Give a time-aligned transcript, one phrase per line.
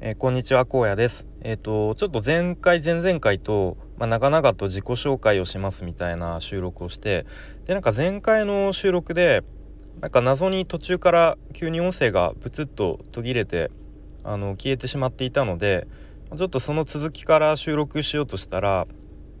[0.00, 1.26] えー、こんにちは荒野です。
[1.40, 7.26] えっ、ー、とちょっと前回前々回とまあ、長々と自己紹介をしますみたいな収録をして
[7.66, 9.42] でなんか前回の収録で
[10.00, 13.72] なんか謎に途中から急に音声がプツッと途切れて
[14.22, 15.88] あの消えてしまっていたので
[16.36, 18.86] ちょっとその続きから収録しようとしたら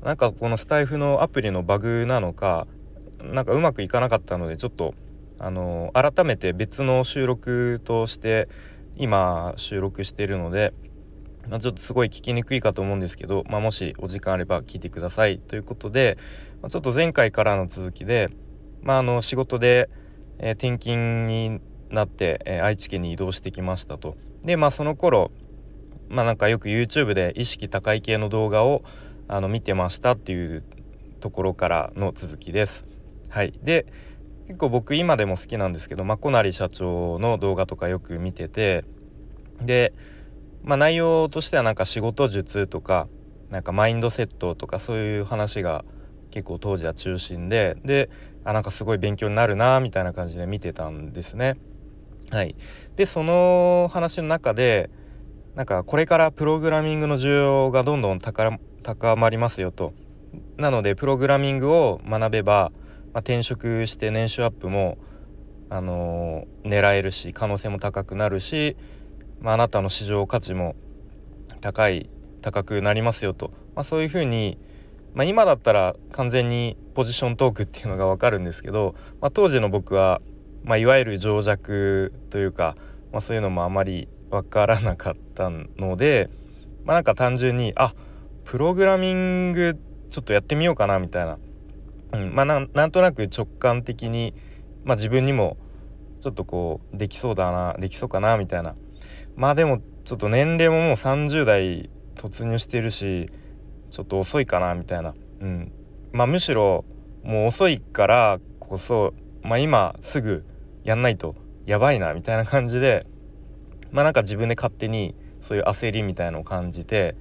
[0.02, 2.66] なんかこのスタイフのアプリのバグなのか
[3.22, 4.94] なんかうまくいかなかったのでちょっと
[5.38, 8.48] あの改めて別の収録として
[8.98, 10.74] 今収録しているので、
[11.48, 16.18] まあ、ちょっとすごい聞きにくいかと思うんですけど、まあ、もしお時間あれば聞いてくださいということで、
[16.60, 18.28] まあ、ちょっと前回からの続きで、
[18.82, 19.88] まあ、あの仕事で、
[20.38, 24.16] えー、転勤になって、えー、愛知県に移動してきましたと。
[24.44, 25.30] でまあその頃
[26.08, 28.82] まあなんかよく YouTube で意識高い系の動画を
[29.26, 30.64] あの見てましたっていう
[31.20, 32.86] ところからの続きです。
[33.30, 33.86] はい、で
[34.48, 38.84] 結構僕今でも好きなんですけどまこなり社長の動画とかよく見てて
[39.60, 39.92] で、
[40.64, 43.08] まあ、内容としてはなんか仕事術とか
[43.50, 45.84] なんかマインドセットとかそういう話が
[46.30, 48.08] 結構当時は中心でで
[48.42, 51.56] あなんかすごい勉強になるなみたいな感じで見てたんですね。
[52.30, 52.56] はい、
[52.96, 54.88] でその話の中で
[55.54, 59.92] なんかこれからプログラミングの需要がどんどん高まりますよと。
[60.56, 62.72] なのでプログラミングを学べば
[63.12, 64.98] まあ、転職して年収アップも、
[65.70, 68.76] あのー、狙えるし可能性も高くなるし、
[69.40, 70.76] まあ、あなたの市場価値も
[71.60, 72.10] 高い
[72.42, 74.58] 高くなりますよと、まあ、そういうふうに、
[75.14, 80.20] まあ、今だったら完全にポジショントークっていうのが分かるんですけど、まあ、当時の僕は、
[80.64, 82.76] まあ、いわゆる情弱というか、
[83.12, 86.30] まあ、そういうのもあまり分からなかったので、
[86.84, 87.94] まあ、なんか単純にあ
[88.44, 89.78] プログラミング
[90.08, 91.38] ちょっとやってみようかなみたいな。
[92.12, 92.34] うん。
[92.34, 94.34] まあ、なんとなく直感的に、
[94.84, 95.56] まあ、自分にも
[96.20, 98.74] ちょっとこうできそうだなできそうかなみたいな。
[99.36, 103.30] まあでもちょっと年齢ももう30代突入してるし
[103.90, 105.72] ちょっと遅いかなみたいな、うん、
[106.12, 106.84] まあむしろ
[107.22, 110.44] もう遅いからこそ、まあ、今すぐ
[110.82, 111.36] やんないと
[111.66, 113.06] やばいなみたいな感じで
[113.92, 117.14] まあなんか自分で勝手にそういう焦りみたいのを感じて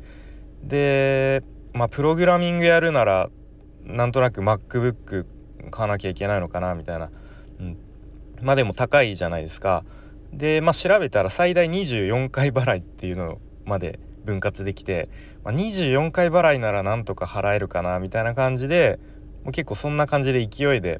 [0.63, 1.43] で
[1.73, 3.29] まあプログラミングやるなら
[3.87, 5.25] なんとなく MacBook
[5.71, 7.09] 買わなきゃいけないのかなみたいな、
[7.59, 7.77] うん、
[8.41, 9.83] まあでも高いじゃないですか。
[10.33, 15.09] でまあ調べたら最大24回払いっていうのまで分割できて、
[15.43, 18.99] まあ、24回払いならなんとか払えるかなみたいな感じで
[19.43, 20.99] もう結構そんな感じで勢いで、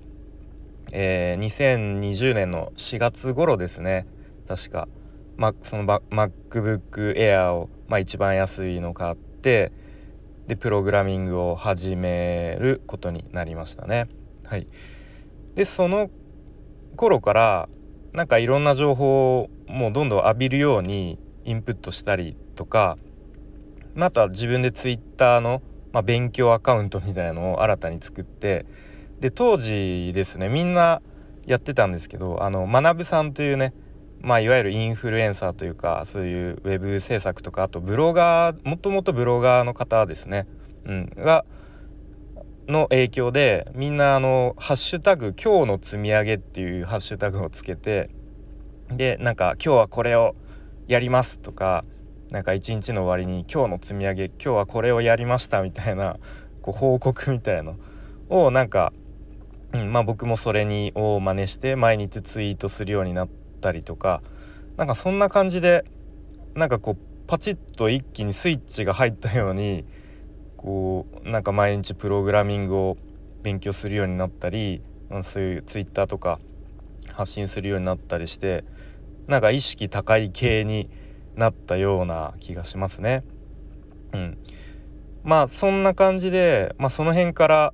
[0.94, 4.08] えー、2020年の4月頃ですね。
[4.48, 4.88] 確か、
[5.36, 9.74] ま、その MacBook Air を、まあ、一番安いの買って
[10.48, 14.08] でプログラミングを始めることになりましたね。
[14.46, 14.68] はい、
[15.56, 16.10] でその
[16.96, 17.70] 頃から
[18.14, 22.98] なんかいろんな情報をもうどんどん浴びるようにインプットしたりとか
[23.94, 28.66] また自分でツイッターの、まあ、勉強アカウントみたいなのを新たに作って
[29.20, 31.02] で当時ですねみんな
[31.46, 33.74] やってたんですけどあの学さんというね
[34.22, 40.48] まあ、いわゆるインフルエンサーというかそういうウェブ制作とかあとブロガーもともとブロガーの方ですね、
[40.86, 41.46] うん、が
[42.68, 48.10] の影響でみんなあの「ハッシュタグ今日の積み上げ」っていうハッシュタグをつけて
[48.90, 50.36] でなんか「今日はこれを
[50.88, 51.86] やります」とか
[52.32, 56.18] なんか一日の終わりに「今日の積み上げ今日はこれをやりました」みたいな
[56.62, 57.76] こう報告みたいの
[58.30, 58.92] をなんか、
[59.72, 63.47] うん、まあ僕もそれにを真似して毎日ツイートするようになって。
[63.68, 64.22] ったりとか
[64.78, 65.84] なんかそんな感じで
[66.56, 66.98] なんかこう
[67.28, 69.84] パチッと一気にスイッチが入ったように
[70.56, 72.98] こうなんか毎日プログラミングを
[73.44, 74.82] 勉強するようになったり
[75.24, 76.40] そういうツイッターとか
[77.14, 78.64] 発信するようになったりして
[79.28, 80.90] なんか意識高い系に
[81.36, 83.24] なったような気がしますね。
[84.14, 84.38] うん、
[85.24, 87.74] まあそんな感じで、まあ、その辺から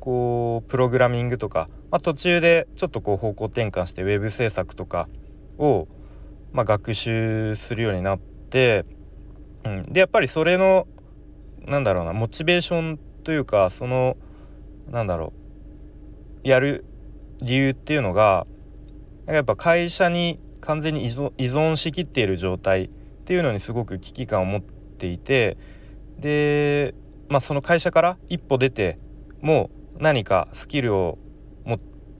[0.00, 5.08] こうプログラミングとかまあ、途中でちょっとこう方向転換してウェブ制作とか
[5.58, 5.88] を、
[6.52, 8.84] まあ、学習するようになって、
[9.64, 10.86] うん、でやっぱりそれの
[11.66, 14.16] なんだろうなモチベーションというかその
[14.90, 15.32] なんだろ
[16.44, 16.84] うやる
[17.40, 18.46] 理由っていうのが
[19.26, 22.88] やっぱ会社に完全に依存しきっている状態っ
[23.24, 25.56] ていうのにすごく危機感を持っていて
[26.18, 26.94] で、
[27.28, 28.98] まあ、その会社から一歩出て
[29.40, 31.18] もう何かスキルを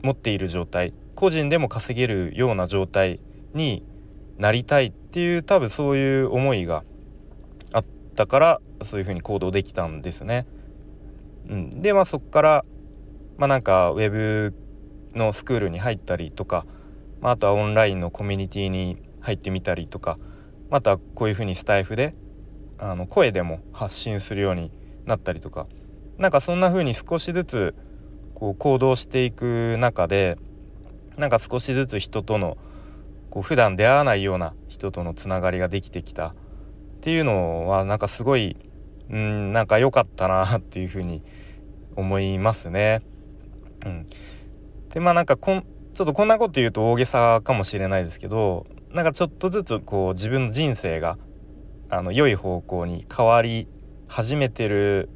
[0.03, 3.21] 持っている状態個人でも稼げるような状態
[3.57, 3.83] に
[4.39, 6.85] なりたいっていう多分そういう思いが
[7.73, 10.47] あったからそういうふうに行動できたんですね。
[11.49, 12.65] うん、でまあそっから
[13.39, 14.55] まあなんかウェブ
[15.15, 16.67] のスクールに入ったりとか、
[17.21, 20.19] まあ、あとはオンラインのコミュニティに入ってみたりとか
[20.71, 22.15] またこういう風にスタイフで
[22.79, 24.71] あの声でも発信するように
[25.07, 25.67] なったりとか
[26.19, 27.75] なんかそんな風に少しずつ
[28.35, 30.37] こう行動していく中で
[31.17, 32.59] なんか少しずつ人との
[33.37, 36.35] こう普段出会わないような人とのつながりができてきたっ
[37.03, 38.57] ていうのはなんかすごい
[39.11, 41.23] うんなんか良かったなっていうふうに
[41.97, 43.03] 思いますね。
[43.85, 44.07] うん、
[44.89, 51.19] でまあなんかこんちょっとこんなこと言うと大げさかもしれないですけどなんかちょっとずつこう自分の人生が
[51.91, 53.69] あの良い方向に変わり
[54.09, 55.11] 始めてる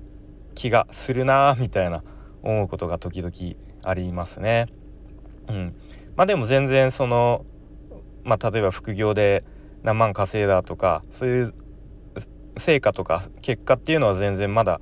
[0.55, 2.05] 気がするなみたいな
[2.43, 3.33] 思うことが時々
[3.83, 4.67] ありますね。
[5.49, 5.75] うん、
[6.17, 7.47] まあでも全然その
[8.25, 9.45] まあ例えば副業で
[9.83, 11.55] 何万稼いだとかそういう
[12.57, 14.81] 成果とか結果っていうのは全然まだ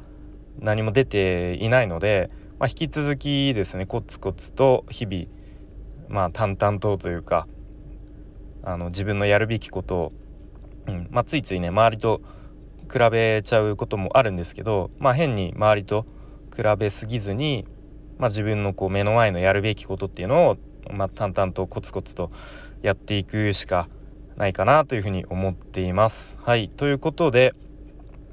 [0.58, 5.26] 何も出ていないので、まあ、引き続きですねコツコツと日々
[6.08, 7.46] まあ淡々とというか
[8.64, 10.12] あの自分のやるべきことを、
[10.86, 12.20] うんまあ、ついついね周りと
[12.92, 16.06] 比べちゃうこともあるんですけど、まあ、変に周りと
[16.56, 17.66] 比べすぎずに、
[18.18, 20.56] まあ、自分のこう目の前のやるべきことっていうのを、
[20.92, 22.30] まあ、淡々とコツコツと
[22.82, 23.88] やっていくしか
[24.36, 26.36] ないかなというふうに思っています。
[26.42, 27.54] はいということで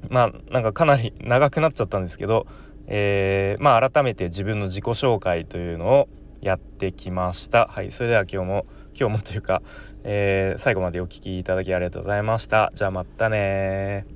[0.08, 2.46] まあなんかかなり長くなっちゃったんですけど、
[2.86, 6.08] えー、まあ改めて自分の自己紹介というのを
[6.40, 7.66] やってきました。
[7.66, 8.66] はいそれでは今日も
[8.98, 9.62] 今日もというか、
[10.04, 12.70] えー、最後までお聴きいただきありがとうございました。
[12.74, 14.15] じゃあまたね